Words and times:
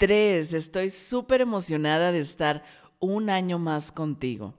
Estoy 0.00 0.90
súper 0.90 1.40
emocionada 1.40 2.12
de 2.12 2.20
estar 2.20 2.62
un 3.00 3.30
año 3.30 3.58
más 3.58 3.90
contigo. 3.90 4.54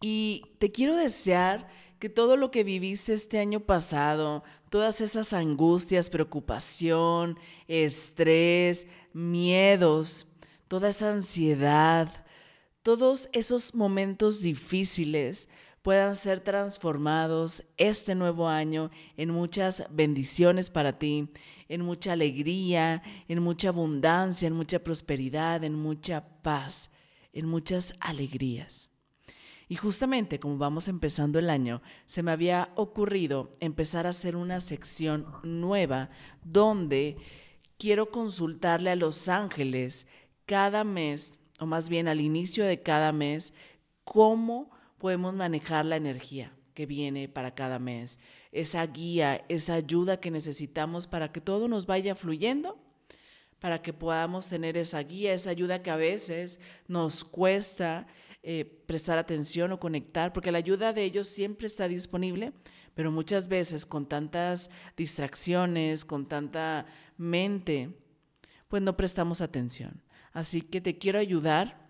Y 0.00 0.44
te 0.58 0.70
quiero 0.70 0.94
desear 0.94 1.68
que 1.98 2.08
todo 2.08 2.36
lo 2.36 2.52
que 2.52 2.62
viviste 2.62 3.12
este 3.12 3.40
año 3.40 3.60
pasado, 3.60 4.44
todas 4.70 5.00
esas 5.00 5.32
angustias, 5.32 6.08
preocupación, 6.08 7.36
estrés, 7.66 8.86
miedos, 9.12 10.28
toda 10.68 10.90
esa 10.90 11.10
ansiedad, 11.10 12.24
todos 12.82 13.28
esos 13.32 13.74
momentos 13.74 14.40
difíciles 14.40 15.48
puedan 15.82 16.14
ser 16.14 16.40
transformados 16.40 17.64
este 17.76 18.14
nuevo 18.14 18.48
año 18.48 18.90
en 19.16 19.30
muchas 19.30 19.84
bendiciones 19.90 20.70
para 20.70 20.98
ti, 20.98 21.28
en 21.68 21.82
mucha 21.82 22.12
alegría, 22.12 23.02
en 23.28 23.42
mucha 23.42 23.68
abundancia, 23.68 24.46
en 24.46 24.54
mucha 24.54 24.78
prosperidad, 24.80 25.64
en 25.64 25.74
mucha 25.74 26.26
paz, 26.42 26.90
en 27.32 27.46
muchas 27.46 27.94
alegrías. 28.00 28.90
Y 29.68 29.76
justamente 29.76 30.40
como 30.40 30.58
vamos 30.58 30.88
empezando 30.88 31.38
el 31.38 31.48
año, 31.48 31.80
se 32.04 32.22
me 32.22 32.32
había 32.32 32.70
ocurrido 32.74 33.52
empezar 33.60 34.06
a 34.06 34.10
hacer 34.10 34.34
una 34.34 34.58
sección 34.58 35.26
nueva 35.44 36.10
donde 36.42 37.16
quiero 37.78 38.10
consultarle 38.10 38.90
a 38.90 38.96
los 38.96 39.28
ángeles 39.28 40.08
cada 40.44 40.82
mes, 40.82 41.38
o 41.60 41.66
más 41.66 41.88
bien 41.88 42.08
al 42.08 42.20
inicio 42.20 42.64
de 42.64 42.82
cada 42.82 43.12
mes, 43.12 43.54
cómo 44.02 44.70
podemos 45.00 45.34
manejar 45.34 45.84
la 45.86 45.96
energía 45.96 46.52
que 46.74 46.86
viene 46.86 47.28
para 47.28 47.54
cada 47.54 47.80
mes, 47.80 48.20
esa 48.52 48.86
guía, 48.86 49.44
esa 49.48 49.74
ayuda 49.74 50.20
que 50.20 50.30
necesitamos 50.30 51.08
para 51.08 51.32
que 51.32 51.40
todo 51.40 51.66
nos 51.66 51.86
vaya 51.86 52.14
fluyendo, 52.14 52.78
para 53.58 53.82
que 53.82 53.92
podamos 53.92 54.48
tener 54.48 54.76
esa 54.76 55.00
guía, 55.00 55.34
esa 55.34 55.50
ayuda 55.50 55.82
que 55.82 55.90
a 55.90 55.96
veces 55.96 56.60
nos 56.86 57.24
cuesta 57.24 58.06
eh, 58.42 58.64
prestar 58.86 59.18
atención 59.18 59.72
o 59.72 59.80
conectar, 59.80 60.32
porque 60.32 60.52
la 60.52 60.58
ayuda 60.58 60.92
de 60.92 61.02
ellos 61.02 61.26
siempre 61.26 61.66
está 61.66 61.88
disponible, 61.88 62.52
pero 62.94 63.10
muchas 63.10 63.48
veces 63.48 63.84
con 63.84 64.06
tantas 64.06 64.70
distracciones, 64.96 66.04
con 66.04 66.26
tanta 66.26 66.86
mente, 67.16 67.90
pues 68.68 68.82
no 68.82 68.96
prestamos 68.96 69.40
atención. 69.40 70.02
Así 70.32 70.62
que 70.62 70.80
te 70.80 70.96
quiero 70.98 71.18
ayudar 71.18 71.89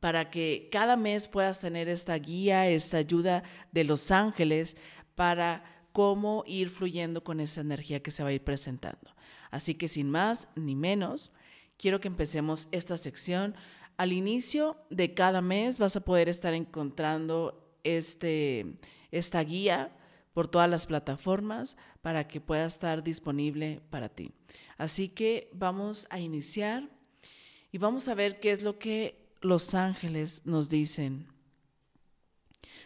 para 0.00 0.30
que 0.30 0.68
cada 0.72 0.96
mes 0.96 1.28
puedas 1.28 1.60
tener 1.60 1.88
esta 1.88 2.14
guía, 2.16 2.68
esta 2.68 2.96
ayuda 2.96 3.42
de 3.70 3.84
los 3.84 4.10
ángeles 4.10 4.76
para 5.14 5.62
cómo 5.92 6.42
ir 6.46 6.70
fluyendo 6.70 7.22
con 7.22 7.40
esa 7.40 7.60
energía 7.60 8.02
que 8.02 8.10
se 8.10 8.22
va 8.22 8.30
a 8.30 8.32
ir 8.32 8.42
presentando. 8.42 9.14
Así 9.50 9.74
que 9.74 9.88
sin 9.88 10.10
más 10.10 10.48
ni 10.56 10.74
menos, 10.74 11.32
quiero 11.76 12.00
que 12.00 12.08
empecemos 12.08 12.68
esta 12.72 12.96
sección. 12.96 13.54
Al 13.96 14.12
inicio 14.12 14.76
de 14.88 15.12
cada 15.12 15.42
mes 15.42 15.78
vas 15.78 15.96
a 15.96 16.04
poder 16.04 16.28
estar 16.28 16.54
encontrando 16.54 17.78
este, 17.84 18.78
esta 19.10 19.42
guía 19.42 19.96
por 20.32 20.48
todas 20.48 20.70
las 20.70 20.86
plataformas 20.86 21.76
para 22.00 22.26
que 22.28 22.40
pueda 22.40 22.64
estar 22.64 23.02
disponible 23.02 23.82
para 23.90 24.08
ti. 24.08 24.32
Así 24.78 25.08
que 25.08 25.50
vamos 25.52 26.06
a 26.08 26.20
iniciar 26.20 26.88
y 27.72 27.78
vamos 27.78 28.08
a 28.08 28.14
ver 28.14 28.40
qué 28.40 28.52
es 28.52 28.62
lo 28.62 28.78
que 28.78 29.19
los 29.40 29.74
ángeles 29.74 30.42
nos 30.44 30.68
dicen 30.68 31.26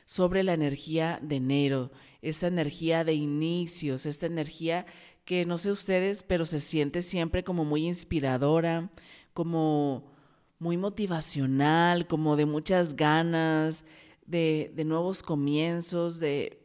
sobre 0.04 0.42
la 0.42 0.52
energía 0.52 1.18
de 1.22 1.36
enero, 1.36 1.90
esta 2.22 2.46
energía 2.46 3.04
de 3.04 3.14
inicios, 3.14 4.06
esta 4.06 4.26
energía 4.26 4.86
que 5.24 5.46
no 5.46 5.58
sé 5.58 5.70
ustedes, 5.70 6.22
pero 6.22 6.46
se 6.46 6.60
siente 6.60 7.02
siempre 7.02 7.44
como 7.44 7.64
muy 7.64 7.86
inspiradora, 7.86 8.90
como 9.32 10.12
muy 10.58 10.76
motivacional, 10.76 12.06
como 12.06 12.36
de 12.36 12.46
muchas 12.46 12.94
ganas, 12.96 13.84
de, 14.26 14.72
nuevos 14.84 15.22
comienzos, 15.22 16.18
de 16.18 16.60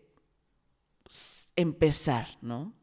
empezar, 1.56 2.38
¿no? 2.42 2.74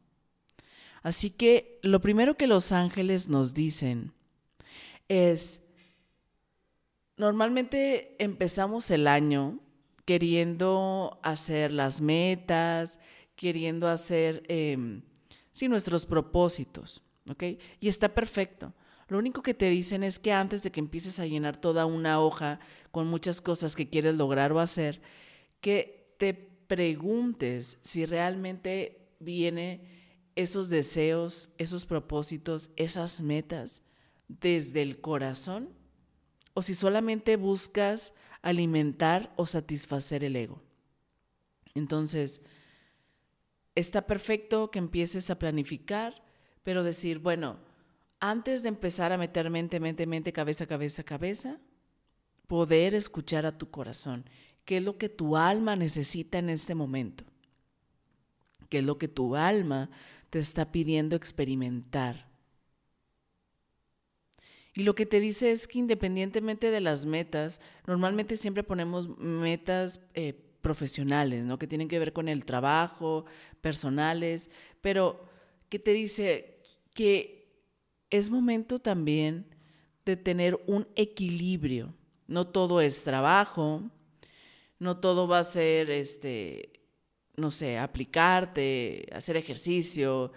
Así 1.03 1.29
que 1.29 1.79
lo 1.83 2.01
primero 2.01 2.35
que 2.35 2.47
los 2.47 2.71
ángeles 2.71 3.29
nos 3.29 3.53
dicen 3.53 4.13
es, 5.07 5.61
Normalmente 7.17 8.15
empezamos 8.19 8.91
el 8.91 9.07
año 9.07 9.59
queriendo 10.05 11.19
hacer 11.23 11.71
las 11.71 11.99
metas, 11.99 12.99
queriendo 13.35 13.87
hacer, 13.87 14.43
eh, 14.47 15.01
sí, 15.51 15.67
nuestros 15.67 16.05
propósitos, 16.05 17.01
¿ok? 17.29 17.43
Y 17.79 17.89
está 17.89 18.13
perfecto. 18.13 18.73
Lo 19.07 19.17
único 19.17 19.41
que 19.41 19.53
te 19.53 19.69
dicen 19.69 20.03
es 20.03 20.19
que 20.19 20.31
antes 20.31 20.63
de 20.63 20.71
que 20.71 20.79
empieces 20.79 21.19
a 21.19 21.25
llenar 21.25 21.57
toda 21.57 21.85
una 21.85 22.21
hoja 22.21 22.59
con 22.91 23.07
muchas 23.07 23.41
cosas 23.41 23.75
que 23.75 23.89
quieres 23.89 24.15
lograr 24.15 24.51
o 24.51 24.59
hacer, 24.59 25.01
que 25.59 26.13
te 26.19 26.33
preguntes 26.33 27.79
si 27.81 28.05
realmente 28.05 29.07
viene 29.19 29.81
esos 30.35 30.69
deseos, 30.69 31.49
esos 31.57 31.85
propósitos, 31.85 32.69
esas 32.75 33.21
metas 33.21 33.81
desde 34.27 34.81
el 34.81 35.01
corazón 35.01 35.69
o 36.57 36.63
si 36.63 36.73
solamente 36.73 37.35
buscas 37.35 38.15
alimentar 38.41 39.31
o 39.35 39.45
satisfacer 39.45 40.23
el 40.23 40.35
ego. 40.35 40.59
Entonces, 41.75 42.41
está 43.75 44.07
perfecto 44.07 44.71
que 44.71 44.79
empieces 44.79 45.29
a 45.29 45.37
planificar, 45.37 46.23
pero 46.63 46.81
decir, 46.81 47.19
bueno, 47.19 47.59
antes 48.19 48.63
de 48.63 48.69
empezar 48.69 49.11
a 49.11 49.19
meter 49.19 49.51
mente, 49.51 49.79
mente, 49.79 50.07
mente, 50.07 50.33
cabeza, 50.33 50.65
cabeza, 50.65 51.03
cabeza, 51.03 51.59
poder 52.47 52.95
escuchar 52.95 53.45
a 53.45 53.55
tu 53.55 53.69
corazón, 53.69 54.27
qué 54.65 54.77
es 54.77 54.83
lo 54.83 54.97
que 54.97 55.09
tu 55.09 55.37
alma 55.37 55.75
necesita 55.75 56.39
en 56.39 56.49
este 56.49 56.73
momento, 56.73 57.23
qué 58.67 58.79
es 58.79 58.83
lo 58.83 58.97
que 58.97 59.07
tu 59.07 59.35
alma 59.35 59.91
te 60.31 60.39
está 60.39 60.71
pidiendo 60.71 61.15
experimentar 61.15 62.26
y 64.77 64.83
lo 64.83 64.93
que 64.93 65.07
te 65.07 65.19
dice 65.19 65.51
es 65.51 65.67
que 65.67 65.79
independientemente 65.79 66.69
de 66.69 66.81
las 66.81 67.07
metas, 67.07 67.61
normalmente 67.87 68.37
siempre 68.37 68.61
ponemos 68.61 69.09
metas 69.17 69.99
eh, 70.13 70.39
profesionales, 70.61 71.43
¿no? 71.43 71.57
Que 71.57 71.65
tienen 71.65 71.87
que 71.87 71.97
ver 71.97 72.13
con 72.13 72.29
el 72.29 72.45
trabajo, 72.45 73.25
personales, 73.59 74.51
pero 74.79 75.25
que 75.67 75.79
te 75.79 75.93
dice 75.93 76.61
que 76.93 77.57
es 78.11 78.29
momento 78.29 78.77
también 78.77 79.47
de 80.05 80.15
tener 80.15 80.61
un 80.67 80.87
equilibrio. 80.95 81.95
No 82.27 82.45
todo 82.45 82.79
es 82.79 83.03
trabajo, 83.03 83.81
no 84.77 84.99
todo 84.99 85.27
va 85.27 85.39
a 85.39 85.43
ser, 85.43 85.89
este, 85.89 86.83
no 87.35 87.49
sé, 87.49 87.79
aplicarte, 87.79 89.07
hacer 89.11 89.37
ejercicio, 89.37 90.33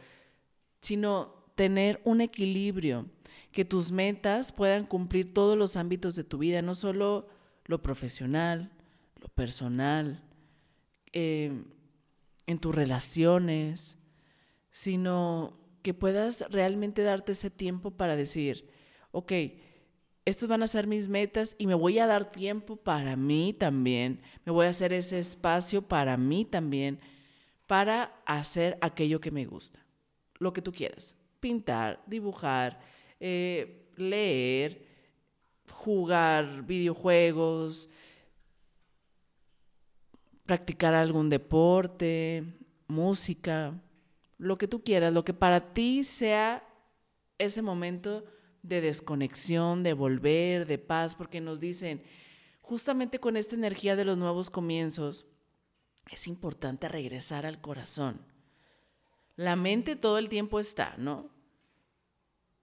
sino 0.81 1.40
tener 1.61 2.01
un 2.05 2.23
equilibrio 2.23 3.05
que 3.53 3.67
tus 3.67 3.93
metas 3.93 4.51
puedan 4.51 4.87
cumplir 4.87 5.35
todos 5.35 5.59
los 5.59 5.77
ámbitos 5.77 6.17
de 6.17 6.25
tu 6.25 6.39
vida, 6.39 6.63
no 6.63 6.75
solo 6.75 7.29
lo 7.67 7.83
profesional, 7.83 8.73
lo 9.21 9.29
personal, 9.29 10.23
em, 11.13 11.67
en 12.47 12.59
tus 12.61 12.75
relaciones, 12.75 13.99
sino 14.71 15.61
que 15.83 15.93
puedas 15.93 16.47
realmente 16.49 17.03
darte 17.03 17.33
ese 17.33 17.51
tiempo 17.51 17.91
para 17.91 18.17
decir, 18.17 18.67
ok, 19.13 19.31
estos 20.25 20.49
van 20.49 20.63
a 20.63 20.67
ser 20.67 20.87
mis 20.87 21.11
metas 21.11 21.57
y 21.59 21.67
me 21.67 21.75
voy 21.75 21.99
a 21.99 22.07
dar 22.07 22.31
tiempo 22.31 22.77
para 22.77 23.17
mí 23.17 23.53
también, 23.53 24.23
me 24.47 24.53
voy 24.53 24.65
a 24.65 24.71
hacer 24.71 24.95
ese 24.95 25.19
espacio 25.19 25.83
para 25.83 26.17
mí 26.17 26.47
también, 26.47 27.01
para 27.67 28.19
hacer 28.25 28.79
aquello 28.81 29.21
que 29.21 29.31
me 29.31 29.45
gusta, 29.45 29.85
lo 30.39 30.55
que 30.55 30.63
tú 30.63 30.73
quieras, 30.73 31.19
pintar, 31.41 32.03
dibujar, 32.07 32.81
eh, 33.19 33.89
leer, 33.97 34.87
jugar 35.71 36.63
videojuegos, 36.67 37.89
practicar 40.45 40.95
algún 40.95 41.29
deporte, 41.29 42.45
música, 42.89 43.81
lo 44.39 44.59
que 44.59 44.69
tú 44.69 44.83
quieras, 44.83 45.13
lo 45.13 45.25
que 45.25 45.35
para 45.35 45.73
ti 45.73 46.05
sea 46.05 46.67
ese 47.39 47.63
momento 47.63 48.25
de 48.63 48.81
desconexión, 48.81 49.83
de 49.83 49.93
volver, 49.93 50.67
de 50.67 50.79
paz, 50.79 51.15
porque 51.15 51.41
nos 51.41 51.61
dicen, 51.61 52.03
justamente 52.61 53.19
con 53.19 53.37
esta 53.37 53.55
energía 53.55 53.97
de 53.97 54.05
los 54.05 54.19
nuevos 54.19 54.51
comienzos, 54.51 55.27
es 56.11 56.27
importante 56.27 56.89
regresar 56.89 57.47
al 57.47 57.61
corazón. 57.61 58.30
La 59.41 59.57
mente 59.57 59.97
todo 59.97 60.19
el 60.19 60.29
tiempo 60.29 60.61
está, 60.61 60.95
¿no? 60.99 61.31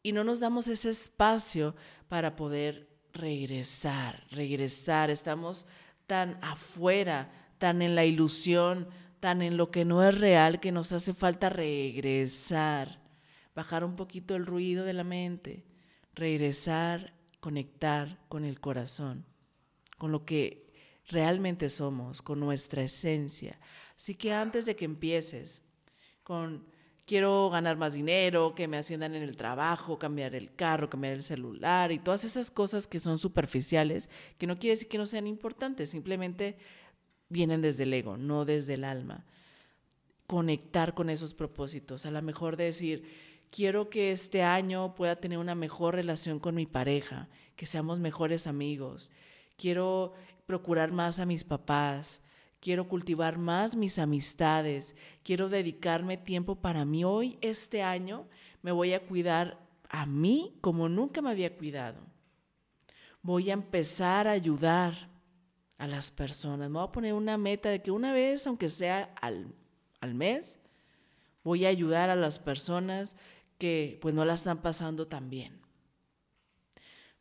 Y 0.04 0.12
no 0.12 0.24
nos 0.24 0.42
damos 0.42 0.68
ese 0.68 0.92
espacio 0.92 1.76
para 2.08 2.36
poder 2.36 2.88
regresar, 3.14 4.28
regresar. 4.30 5.10
Estamos 5.10 5.66
tan 6.06 6.38
afuera, 6.44 7.32
tan 7.58 7.82
en 7.82 7.96
la 7.96 8.06
ilusión, 8.06 8.88
tan 9.20 9.42
en 9.42 9.58
lo 9.58 9.72
que 9.72 9.86
no 9.86 10.08
es 10.08 10.16
real, 10.20 10.60
que 10.60 10.72
nos 10.72 10.92
hace 10.92 11.16
falta 11.16 11.50
regresar, 11.50 13.02
bajar 13.56 13.84
un 13.84 13.96
poquito 13.96 14.36
el 14.36 14.46
ruido 14.46 14.86
de 14.86 14.94
la 14.94 15.04
mente, 15.04 15.66
regresar, 16.14 17.16
conectar 17.40 18.20
con 18.30 18.46
el 18.46 18.60
corazón, 18.60 19.26
con 19.98 20.12
lo 20.12 20.26
que 20.26 20.72
realmente 21.08 21.70
somos, 21.70 22.22
con 22.22 22.40
nuestra 22.40 22.84
esencia. 22.84 23.60
Así 23.96 24.14
que 24.14 24.32
antes 24.32 24.68
de 24.68 24.76
que 24.76 24.86
empieces 24.86 25.64
con 26.28 26.66
quiero 27.06 27.50
ganar 27.50 27.78
más 27.78 27.94
dinero, 27.94 28.54
que 28.54 28.68
me 28.68 28.76
asciendan 28.76 29.16
en 29.16 29.24
el 29.24 29.38
trabajo, 29.38 29.98
cambiar 29.98 30.36
el 30.36 30.54
carro, 30.54 30.90
cambiar 30.90 31.14
el 31.14 31.24
celular 31.24 31.94
y 31.94 32.00
todas 32.00 32.26
esas 32.26 32.52
cosas 32.52 32.86
que 32.86 33.00
son 33.00 33.18
superficiales, 33.18 34.10
que 34.38 34.46
no 34.46 34.60
quiere 34.60 34.74
decir 34.74 34.90
que 34.90 34.98
no 34.98 35.06
sean 35.06 35.26
importantes, 35.26 35.90
simplemente 35.90 36.58
vienen 37.30 37.62
desde 37.62 37.84
el 37.84 37.94
ego, 37.94 38.18
no 38.18 38.44
desde 38.44 38.74
el 38.74 38.84
alma. 38.84 39.24
Conectar 40.28 40.94
con 40.94 41.10
esos 41.10 41.34
propósitos, 41.34 42.06
a 42.06 42.12
lo 42.12 42.22
mejor 42.22 42.58
decir, 42.58 43.06
quiero 43.50 43.90
que 43.90 44.12
este 44.12 44.44
año 44.44 44.96
pueda 44.96 45.16
tener 45.16 45.38
una 45.38 45.56
mejor 45.56 45.96
relación 45.96 46.40
con 46.40 46.56
mi 46.56 46.66
pareja, 46.66 47.30
que 47.56 47.66
seamos 47.66 48.00
mejores 48.00 48.48
amigos, 48.48 49.12
quiero 49.56 50.14
procurar 50.46 50.92
más 50.92 51.20
a 51.20 51.26
mis 51.26 51.46
papás, 51.46 52.22
quiero 52.60 52.88
cultivar 52.88 53.38
más 53.38 53.76
mis 53.76 54.00
amistades, 54.00 54.96
quiero 55.24 55.50
dedicarme 55.50 56.18
tiempo 56.18 56.56
para 56.56 56.86
mí. 56.86 57.04
Hoy, 57.04 57.38
este 57.42 57.84
año, 57.84 58.28
me 58.62 58.72
voy 58.72 58.94
a 58.94 59.06
cuidar 59.06 59.60
a 59.90 60.06
mí 60.06 60.58
como 60.62 60.90
nunca 60.90 61.22
me 61.22 61.32
había 61.32 61.56
cuidado. 61.56 62.00
Voy 63.22 63.50
a 63.50 63.54
empezar 63.54 64.28
a 64.28 64.32
ayudar 64.32 65.10
a 65.78 65.88
las 65.88 66.12
personas. 66.12 66.70
Me 66.70 66.80
voy 66.80 66.88
a 66.88 66.92
poner 66.92 67.14
una 67.14 67.38
meta 67.38 67.70
de 67.70 67.82
que 67.82 67.92
una 67.92 68.14
vez, 68.14 68.48
aunque 68.48 68.70
sea 68.70 69.14
al, 69.22 69.54
al 70.00 70.14
mes, 70.14 70.60
voy 71.44 71.66
a 71.66 71.70
ayudar 71.70 72.10
a 72.10 72.16
las 72.16 72.40
personas 72.40 73.16
que 73.58 73.98
pues 74.02 74.14
no 74.14 74.26
la 74.26 74.34
están 74.34 74.62
pasando 74.62 75.08
tan 75.08 75.30
bien. 75.30 75.60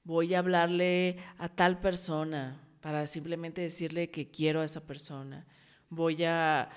Voy 0.05 0.35
a 0.35 0.39
hablarle 0.39 1.19
a 1.39 1.49
tal 1.49 1.81
persona, 1.81 2.61
para 2.87 3.05
simplemente 3.09 3.63
decirle 3.63 4.13
que 4.13 4.31
quiero 4.31 4.61
a 4.61 4.65
esa 4.65 4.87
persona. 4.87 5.45
Voy 5.91 6.23
a, 6.23 6.71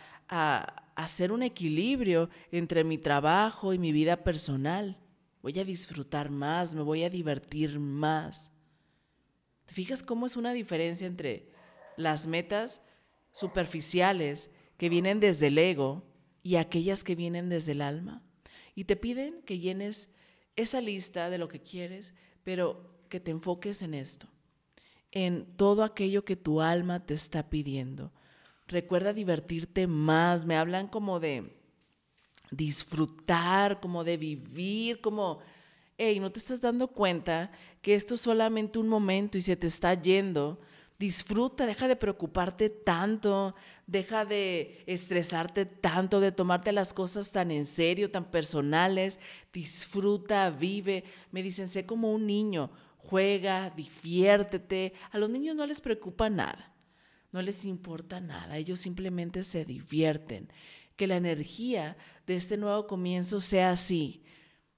hacer 0.96 1.32
un 1.32 1.44
equilibrio 1.44 2.32
entre 2.52 2.84
mi 2.84 2.98
trabajo 2.98 3.76
y 3.76 3.78
mi 3.78 3.92
vida 3.92 4.24
personal. 4.24 4.98
Voy 5.44 5.60
a 5.60 5.64
disfrutar 5.64 6.32
más, 6.32 6.74
me 6.74 6.82
voy 6.82 7.04
a 7.04 7.12
divertir 7.12 7.78
más. 7.78 8.52
¿Te 9.68 9.76
fijas 9.76 10.02
cómo 10.02 10.26
es 10.26 10.36
una 10.36 10.52
diferencia 10.52 11.06
entre 11.06 11.52
las 11.96 12.26
metas 12.26 12.82
superficiales 13.32 14.50
que 14.78 14.90
vienen 14.90 15.20
desde 15.20 15.46
el 15.46 15.60
ego 15.60 16.08
y 16.42 16.56
aquellas 16.56 17.04
que 17.04 17.14
vienen 17.14 17.50
desde 17.50 17.74
el 17.74 17.84
alma? 17.84 18.24
Y 18.74 18.86
te 18.86 18.96
piden 18.96 19.44
que 19.44 19.60
llenes 19.60 20.10
esa 20.56 20.82
lista 20.82 21.30
de 21.30 21.38
lo 21.38 21.50
que 21.50 21.62
quieres, 21.62 22.16
pero 22.44 22.98
que 23.10 23.20
te 23.20 23.30
enfoques 23.30 23.84
en 23.84 23.94
esto 23.94 24.28
en 25.12 25.46
todo 25.56 25.84
aquello 25.84 26.24
que 26.26 26.36
tu 26.36 26.62
alma 26.62 27.06
te 27.06 27.14
está 27.14 27.50
pidiendo. 27.50 28.12
Recuerda 28.68 29.14
divertirte 29.14 29.88
más. 29.88 30.46
Me 30.46 30.56
hablan 30.56 30.88
como 30.88 31.20
de 31.20 31.56
disfrutar, 32.52 33.80
como 33.80 34.04
de 34.04 34.18
vivir, 34.18 35.02
como, 35.02 35.40
hey, 35.98 36.20
¿no 36.20 36.32
te 36.32 36.40
estás 36.40 36.62
dando 36.62 36.88
cuenta 36.88 37.52
que 37.82 37.96
esto 37.96 38.14
es 38.14 38.22
solamente 38.22 38.80
un 38.80 38.88
momento 38.88 39.38
y 39.38 39.42
se 39.42 39.56
te 39.56 39.68
está 39.68 39.94
yendo? 39.94 40.60
Disfruta, 41.00 41.66
deja 41.66 41.88
de 41.88 41.96
preocuparte 41.96 42.70
tanto, 42.70 43.56
deja 43.88 44.26
de 44.26 44.84
estresarte 44.86 45.66
tanto, 45.66 46.20
de 46.20 46.34
tomarte 46.34 46.74
las 46.74 46.92
cosas 46.92 47.32
tan 47.32 47.52
en 47.52 47.66
serio, 47.66 48.12
tan 48.12 48.26
personales. 48.26 49.18
Disfruta, 49.54 50.50
vive. 50.50 51.06
Me 51.32 51.42
dicen, 51.42 51.70
sé 51.70 51.86
como 51.86 52.12
un 52.12 52.28
niño 52.28 52.70
juega, 53.10 53.72
diviértete. 53.72 54.94
A 55.12 55.18
los 55.18 55.30
niños 55.30 55.56
no 55.56 55.66
les 55.66 55.82
preocupa 55.82 56.30
nada, 56.30 56.76
no 57.32 57.42
les 57.42 57.66
importa 57.66 58.20
nada, 58.20 58.58
ellos 58.58 58.80
simplemente 58.80 59.44
se 59.44 59.66
divierten. 59.66 60.52
Que 60.96 61.08
la 61.08 61.16
energía 61.16 61.98
de 62.28 62.36
este 62.36 62.58
nuevo 62.58 62.86
comienzo 62.86 63.40
sea 63.40 63.72
así, 63.72 64.22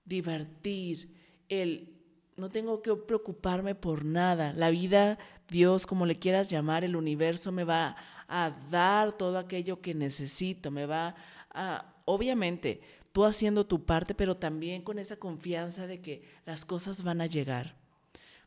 divertir, 0.06 1.13
el 1.50 1.98
no 2.38 2.50
tengo 2.50 2.81
que 2.81 2.95
preocuparme 2.95 3.75
por 3.75 4.06
nada. 4.06 4.54
La 4.54 4.69
vida, 4.69 5.19
Dios, 5.50 5.86
como 5.86 6.06
le 6.06 6.18
quieras 6.18 6.50
llamar, 6.50 6.84
el 6.84 6.95
universo 6.95 7.51
me 7.51 7.66
va 7.66 7.98
a 8.27 8.51
dar 8.72 9.13
todo 9.13 9.38
aquello 9.38 9.81
que 9.81 9.94
necesito, 9.94 10.72
me 10.72 10.86
va 10.86 11.16
a, 11.54 11.94
obviamente, 12.06 12.81
tú 13.12 13.25
haciendo 13.25 13.68
tu 13.68 13.86
parte, 13.86 14.16
pero 14.16 14.38
también 14.38 14.81
con 14.81 14.98
esa 14.98 15.18
confianza 15.18 15.86
de 15.86 16.01
que 16.01 16.24
las 16.45 16.66
cosas 16.66 17.04
van 17.04 17.22
a 17.22 17.27
llegar 17.27 17.81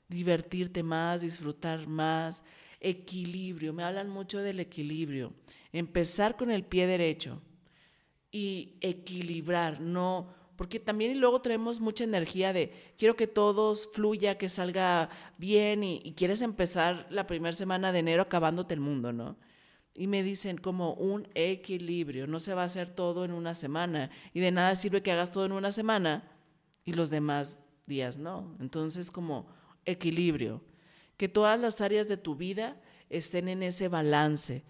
divertirte 0.08 0.82
más, 0.82 1.22
disfrutar 1.22 1.86
más, 1.86 2.44
equilibrio. 2.80 3.72
Me 3.72 3.84
hablan 3.84 4.08
mucho 4.08 4.40
del 4.40 4.60
equilibrio. 4.60 5.32
Empezar 5.72 6.36
con 6.36 6.50
el 6.50 6.64
pie 6.64 6.86
derecho 6.86 7.40
y 8.30 8.76
equilibrar, 8.80 9.80
no, 9.80 10.28
porque 10.56 10.78
también 10.78 11.18
luego 11.20 11.40
traemos 11.40 11.80
mucha 11.80 12.04
energía 12.04 12.52
de 12.52 12.72
quiero 12.98 13.16
que 13.16 13.26
todos 13.26 13.88
fluya, 13.92 14.38
que 14.38 14.48
salga 14.48 15.08
bien 15.38 15.82
y, 15.82 16.00
y 16.04 16.12
quieres 16.12 16.42
empezar 16.42 17.06
la 17.10 17.26
primera 17.26 17.56
semana 17.56 17.92
de 17.92 18.00
enero 18.00 18.22
acabándote 18.22 18.74
el 18.74 18.80
mundo, 18.80 19.12
¿no? 19.12 19.36
Y 19.94 20.08
me 20.08 20.22
dicen 20.22 20.58
como 20.58 20.94
un 20.94 21.28
equilibrio, 21.34 22.26
no 22.26 22.40
se 22.40 22.54
va 22.54 22.62
a 22.62 22.66
hacer 22.66 22.88
todo 22.90 23.24
en 23.24 23.32
una 23.32 23.54
semana 23.54 24.10
y 24.32 24.40
de 24.40 24.50
nada 24.50 24.74
sirve 24.74 25.02
que 25.02 25.12
hagas 25.12 25.30
todo 25.30 25.44
en 25.44 25.52
una 25.52 25.70
semana 25.70 26.32
y 26.84 26.92
los 26.92 27.10
demás 27.10 27.58
días 27.86 28.18
no. 28.18 28.56
Entonces 28.60 29.10
como 29.10 29.46
equilibrio, 29.86 30.62
que 31.16 31.28
todas 31.28 31.58
las 31.58 31.80
áreas 31.80 32.08
de 32.08 32.16
tu 32.16 32.36
vida 32.36 32.80
estén 33.10 33.48
en 33.48 33.62
ese 33.62 33.88
balance, 33.88 34.64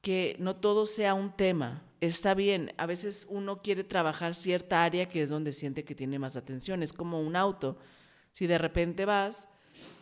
que 0.00 0.36
no 0.38 0.56
todo 0.56 0.86
sea 0.86 1.14
un 1.14 1.36
tema. 1.36 1.84
Está 2.00 2.34
bien, 2.34 2.72
a 2.76 2.86
veces 2.86 3.26
uno 3.28 3.62
quiere 3.62 3.84
trabajar 3.84 4.34
cierta 4.34 4.84
área 4.84 5.08
que 5.08 5.22
es 5.22 5.30
donde 5.30 5.52
siente 5.52 5.84
que 5.84 5.94
tiene 5.94 6.18
más 6.18 6.36
atención, 6.36 6.82
es 6.82 6.92
como 6.92 7.20
un 7.20 7.36
auto. 7.36 7.78
Si 8.30 8.46
de 8.46 8.58
repente 8.58 9.04
vas 9.04 9.48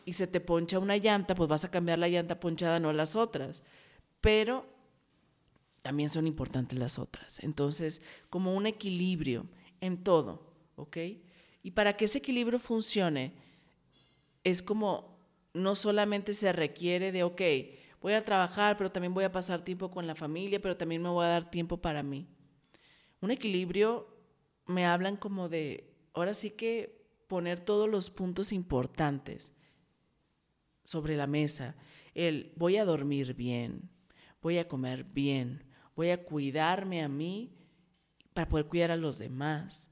y 0.05 0.13
se 0.13 0.27
te 0.27 0.41
poncha 0.41 0.79
una 0.79 0.97
llanta, 0.97 1.35
pues 1.35 1.49
vas 1.49 1.65
a 1.65 1.71
cambiar 1.71 1.99
la 1.99 2.09
llanta 2.09 2.39
ponchada, 2.41 2.79
no 2.81 2.93
las 2.93 3.17
otras. 3.17 3.63
Pero 4.21 4.67
también 5.83 6.11
son 6.11 6.27
importantes 6.27 6.79
las 6.79 6.99
otras. 6.99 7.41
Entonces, 7.43 8.03
como 8.29 8.55
un 8.55 8.67
equilibrio 8.67 9.47
en 9.81 10.03
todo, 10.03 10.53
¿ok? 10.77 10.97
Y 11.63 11.71
para 11.73 11.97
que 11.97 12.07
ese 12.07 12.19
equilibrio 12.19 12.59
funcione, 12.59 13.35
es 14.47 14.63
como 14.63 15.19
no 15.55 15.75
solamente 15.75 16.33
se 16.33 16.53
requiere 16.53 17.11
de, 17.11 17.25
ok, 17.25 17.43
voy 18.01 18.13
a 18.13 18.25
trabajar, 18.25 18.77
pero 18.77 18.93
también 18.93 19.13
voy 19.13 19.25
a 19.25 19.33
pasar 19.33 19.65
tiempo 19.65 19.91
con 19.91 20.07
la 20.07 20.15
familia, 20.15 20.63
pero 20.63 20.77
también 20.77 21.03
me 21.03 21.09
voy 21.09 21.25
a 21.25 21.31
dar 21.31 21.51
tiempo 21.51 21.79
para 21.79 22.05
mí. 22.05 22.29
Un 23.21 23.33
equilibrio 23.33 24.07
me 24.65 24.87
hablan 24.87 25.17
como 25.17 25.49
de, 25.49 25.93
ahora 26.15 26.33
sí 26.33 26.51
que 26.51 27.09
poner 27.27 27.59
todos 27.59 27.89
los 27.89 28.09
puntos 28.09 28.53
importantes 28.53 29.51
sobre 30.85 31.17
la 31.17 31.27
mesa. 31.27 31.75
El 32.15 32.53
voy 32.55 32.77
a 32.77 32.85
dormir 32.85 33.35
bien, 33.35 33.91
voy 34.41 34.59
a 34.59 34.69
comer 34.69 35.03
bien, 35.03 35.65
voy 35.97 36.11
a 36.11 36.23
cuidarme 36.23 37.03
a 37.03 37.09
mí 37.09 37.53
para 38.33 38.49
poder 38.49 38.67
cuidar 38.67 38.93
a 38.93 38.97
los 38.97 39.19
demás, 39.19 39.91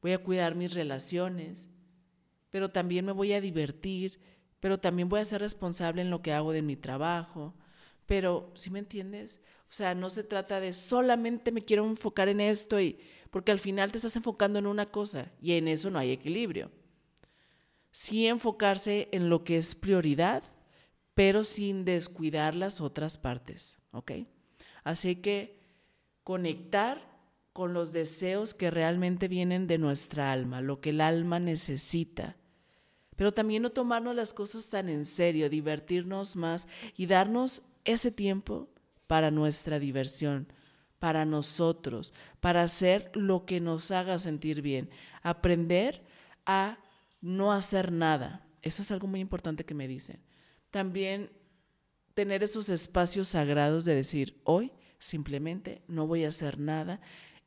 voy 0.00 0.12
a 0.12 0.22
cuidar 0.22 0.54
mis 0.54 0.74
relaciones, 0.74 1.70
pero 2.50 2.70
también 2.70 3.04
me 3.04 3.12
voy 3.12 3.32
a 3.32 3.40
divertir, 3.40 4.20
pero 4.60 4.78
también 4.78 5.08
voy 5.08 5.20
a 5.20 5.24
ser 5.24 5.40
responsable 5.40 6.02
en 6.02 6.10
lo 6.10 6.22
que 6.22 6.32
hago 6.32 6.52
de 6.52 6.62
mi 6.62 6.76
trabajo. 6.76 7.54
Pero, 8.06 8.52
¿sí 8.54 8.70
me 8.70 8.78
entiendes? 8.78 9.40
O 9.68 9.72
sea, 9.72 9.94
no 9.94 10.10
se 10.10 10.22
trata 10.22 10.60
de 10.60 10.72
solamente 10.72 11.50
me 11.50 11.62
quiero 11.62 11.84
enfocar 11.84 12.28
en 12.28 12.40
esto 12.40 12.80
y 12.80 12.98
porque 13.30 13.52
al 13.52 13.58
final 13.58 13.90
te 13.90 13.98
estás 13.98 14.16
enfocando 14.16 14.58
en 14.58 14.66
una 14.66 14.86
cosa 14.86 15.30
y 15.40 15.52
en 15.52 15.68
eso 15.68 15.90
no 15.90 15.98
hay 15.98 16.12
equilibrio. 16.12 16.70
Sí 17.90 18.26
enfocarse 18.26 19.08
en 19.10 19.28
lo 19.28 19.42
que 19.42 19.58
es 19.58 19.74
prioridad, 19.74 20.44
pero 21.14 21.44
sin 21.44 21.84
descuidar 21.84 22.54
las 22.54 22.80
otras 22.80 23.18
partes, 23.18 23.78
¿ok? 23.90 24.12
Así 24.84 25.16
que 25.16 25.58
conectar 26.22 27.15
con 27.56 27.72
los 27.72 27.94
deseos 27.94 28.52
que 28.52 28.70
realmente 28.70 29.28
vienen 29.28 29.66
de 29.66 29.78
nuestra 29.78 30.30
alma, 30.30 30.60
lo 30.60 30.82
que 30.82 30.90
el 30.90 31.00
alma 31.00 31.40
necesita 31.40 32.36
pero 33.16 33.32
también 33.32 33.62
no 33.62 33.70
tomarnos 33.70 34.14
las 34.14 34.32
cosas 34.32 34.68
tan 34.68 34.88
en 34.88 35.04
serio, 35.04 35.48
divertirnos 35.48 36.36
más 36.36 36.68
y 36.96 37.06
darnos 37.06 37.62
ese 37.84 38.10
tiempo 38.10 38.68
para 39.06 39.30
nuestra 39.30 39.78
diversión, 39.78 40.52
para 40.98 41.24
nosotros, 41.24 42.12
para 42.40 42.62
hacer 42.62 43.10
lo 43.14 43.46
que 43.46 43.60
nos 43.60 43.90
haga 43.90 44.18
sentir 44.18 44.60
bien, 44.60 44.90
aprender 45.22 46.02
a 46.44 46.78
no 47.22 47.52
hacer 47.52 47.90
nada. 47.90 48.46
Eso 48.60 48.82
es 48.82 48.90
algo 48.90 49.06
muy 49.06 49.20
importante 49.20 49.64
que 49.64 49.74
me 49.74 49.88
dicen. 49.88 50.20
También 50.70 51.30
tener 52.12 52.42
esos 52.42 52.68
espacios 52.68 53.28
sagrados 53.28 53.84
de 53.86 53.94
decir, 53.94 54.40
hoy 54.44 54.72
simplemente 54.98 55.82
no 55.88 56.06
voy 56.06 56.24
a 56.24 56.28
hacer 56.28 56.58
nada 56.58 57.00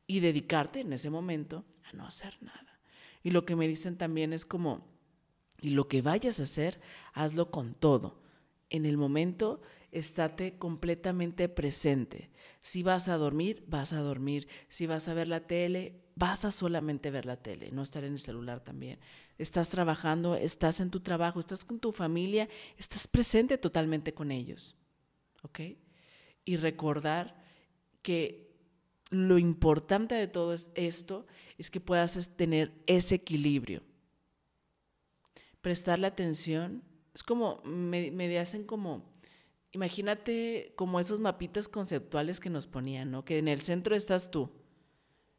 y 0.10 0.22
dedicarte 0.22 0.80
en 0.80 0.92
ese 0.92 1.12
momento 1.12 1.66
a 1.84 1.94
no 1.96 2.04
hacer 2.04 2.36
nada. 2.42 2.82
Y 3.22 3.30
lo 3.30 3.46
que 3.46 3.56
me 3.56 3.68
dicen 3.68 3.96
también 3.96 4.34
es 4.34 4.44
como, 4.44 4.88
y 5.62 5.70
lo 5.70 5.88
que 5.88 6.02
vayas 6.02 6.40
a 6.40 6.44
hacer, 6.44 6.82
hazlo 7.14 7.52
con 7.52 7.76
todo. 7.76 8.20
En 8.72 8.88
el 8.88 8.98
momento, 8.98 9.62
estate 9.92 10.58
completamente 10.58 11.48
presente. 11.48 12.32
Si 12.64 12.82
vas 12.82 13.08
a 13.08 13.18
dormir, 13.18 13.64
vas 13.68 13.94
a 13.94 14.02
dormir. 14.02 14.48
Si 14.68 14.88
vas 14.88 15.08
a 15.08 15.14
ver 15.14 15.28
la 15.28 15.46
tele, 15.46 16.02
vas 16.16 16.44
a 16.44 16.50
solamente 16.50 17.12
ver 17.12 17.28
la 17.28 17.38
tele, 17.38 17.70
no 17.72 17.84
estar 17.84 18.04
en 18.04 18.14
el 18.14 18.20
celular 18.20 18.64
también. 18.64 19.00
Estás 19.38 19.70
trabajando, 19.70 20.34
estás 20.34 20.80
en 20.80 20.90
tu 20.90 21.02
trabajo, 21.02 21.40
estás 21.40 21.64
con 21.64 21.80
tu 21.80 21.92
familia, 21.92 22.50
estás 22.78 23.08
presente 23.08 23.60
totalmente 23.60 24.16
con 24.16 24.32
ellos. 24.32 24.76
¿Ok? 25.44 25.60
Y 26.46 26.58
recordar 26.58 27.44
que 28.02 28.49
lo 29.10 29.38
importante 29.38 30.16
de 30.16 30.28
todo 30.28 30.56
esto 30.76 31.26
es 31.58 31.72
que 31.72 31.80
puedas 31.80 32.30
tener 32.36 32.72
ese 32.86 33.16
equilibrio. 33.16 33.82
Prestarle 35.62 36.08
atención. 36.08 36.84
Es 37.14 37.24
como, 37.24 37.62
me, 37.64 38.12
me 38.12 38.38
hacen 38.40 38.64
como, 38.64 39.12
imagínate 39.72 40.74
como 40.76 41.00
esos 41.00 41.20
mapitas 41.20 41.68
conceptuales 41.68 42.40
que 42.40 42.50
nos 42.50 42.68
ponían, 42.68 43.12
¿no? 43.12 43.26
Que 43.26 43.40
en 43.40 43.48
el 43.48 43.62
centro 43.62 43.96
estás 43.96 44.32
tú. 44.32 44.52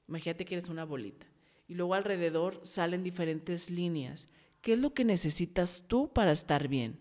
Imagínate 0.08 0.44
que 0.44 0.56
eres 0.56 0.68
una 0.68 0.84
bolita. 0.84 1.26
Y 1.68 1.74
luego 1.74 1.94
alrededor 1.94 2.60
salen 2.64 3.04
diferentes 3.04 3.70
líneas. 3.70 4.28
¿Qué 4.60 4.72
es 4.72 4.78
lo 4.78 4.92
que 4.92 5.04
necesitas 5.04 5.84
tú 5.86 6.12
para 6.12 6.32
estar 6.32 6.66
bien? 6.66 6.98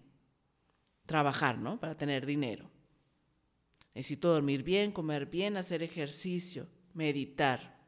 Trabajar, 1.07 1.57
¿no? 1.57 1.79
Para 1.79 1.97
tener 1.97 2.27
dinero. 2.27 2.69
Necesito 3.93 4.33
dormir 4.33 4.63
bien, 4.63 4.91
comer 4.91 5.25
bien, 5.25 5.57
hacer 5.57 5.83
ejercicio, 5.83 6.67
meditar. 6.93 7.79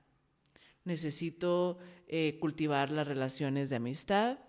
Necesito 0.84 1.78
eh, 2.08 2.38
cultivar 2.40 2.92
las 2.92 3.08
relaciones 3.08 3.70
de 3.70 3.76
amistad 3.78 4.40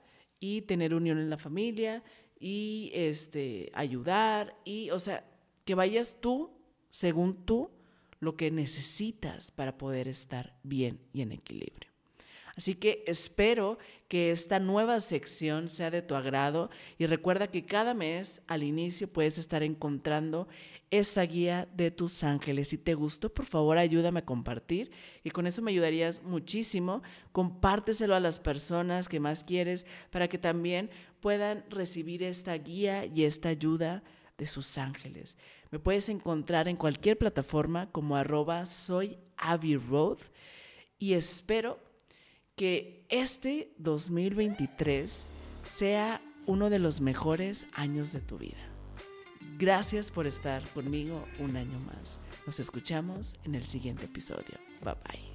y 0.40 0.62
tener 0.62 0.94
unión 0.94 1.18
en 1.18 1.30
la 1.30 1.38
familia 1.38 2.02
y 2.40 2.90
este, 2.94 3.70
ayudar 3.74 4.58
y, 4.64 4.90
o 4.90 4.98
sea, 4.98 5.24
que 5.64 5.74
vayas 5.74 6.20
tú, 6.20 6.50
según 6.90 7.44
tú, 7.44 7.70
lo 8.18 8.36
que 8.36 8.50
necesitas 8.50 9.50
para 9.50 9.78
poder 9.78 10.08
estar 10.08 10.58
bien 10.62 11.00
y 11.12 11.22
en 11.22 11.32
equilibrio. 11.32 11.91
Así 12.56 12.74
que 12.74 13.02
espero 13.06 13.78
que 14.08 14.30
esta 14.30 14.58
nueva 14.58 15.00
sección 15.00 15.70
sea 15.70 15.90
de 15.90 16.02
tu 16.02 16.14
agrado 16.14 16.68
y 16.98 17.06
recuerda 17.06 17.46
que 17.46 17.64
cada 17.64 17.94
mes 17.94 18.42
al 18.46 18.62
inicio 18.62 19.10
puedes 19.10 19.38
estar 19.38 19.62
encontrando 19.62 20.48
esta 20.90 21.22
guía 21.22 21.66
de 21.74 21.90
tus 21.90 22.22
ángeles. 22.22 22.68
Si 22.68 22.76
te 22.76 22.92
gustó, 22.94 23.32
por 23.32 23.46
favor 23.46 23.78
ayúdame 23.78 24.20
a 24.20 24.26
compartir 24.26 24.90
y 25.24 25.30
con 25.30 25.46
eso 25.46 25.62
me 25.62 25.70
ayudarías 25.70 26.22
muchísimo. 26.22 27.02
Compárteselo 27.32 28.14
a 28.14 28.20
las 28.20 28.38
personas 28.38 29.08
que 29.08 29.18
más 29.18 29.44
quieres 29.44 29.86
para 30.10 30.28
que 30.28 30.36
también 30.36 30.90
puedan 31.20 31.64
recibir 31.70 32.22
esta 32.22 32.52
guía 32.54 33.06
y 33.06 33.24
esta 33.24 33.48
ayuda 33.48 34.02
de 34.36 34.46
sus 34.46 34.76
ángeles. 34.76 35.38
Me 35.70 35.78
puedes 35.78 36.10
encontrar 36.10 36.68
en 36.68 36.76
cualquier 36.76 37.16
plataforma 37.16 37.90
como 37.92 38.16
arroba 38.16 38.66
soy 38.66 39.16
y 40.98 41.14
espero 41.14 41.91
que 42.62 43.04
este 43.08 43.72
2023 43.78 45.24
sea 45.64 46.22
uno 46.46 46.70
de 46.70 46.78
los 46.78 47.00
mejores 47.00 47.66
años 47.72 48.12
de 48.12 48.20
tu 48.20 48.38
vida. 48.38 48.70
Gracias 49.58 50.12
por 50.12 50.28
estar 50.28 50.62
conmigo 50.68 51.24
un 51.40 51.56
año 51.56 51.80
más. 51.80 52.20
Nos 52.46 52.60
escuchamos 52.60 53.34
en 53.42 53.56
el 53.56 53.64
siguiente 53.64 54.04
episodio. 54.04 54.60
Bye 54.84 54.94
bye. 55.04 55.31